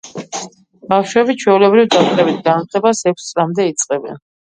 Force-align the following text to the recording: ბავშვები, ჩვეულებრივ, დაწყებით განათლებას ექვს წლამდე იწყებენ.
ბავშვები, 0.93 1.35
ჩვეულებრივ, 1.43 1.85
დაწყებით 1.95 2.39
განათლებას 2.47 3.03
ექვს 3.13 3.29
წლამდე 3.33 3.67
იწყებენ. 3.73 4.19